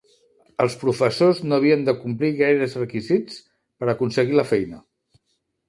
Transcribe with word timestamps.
Els 0.63 0.77
professors 0.83 1.41
no 1.51 1.57
havien 1.61 1.83
de 1.89 1.95
complir 1.99 2.33
gaires 2.41 2.75
requisits 2.81 3.39
per 3.45 3.93
aconseguir 3.97 4.43
la 4.43 4.49
feina. 4.57 4.85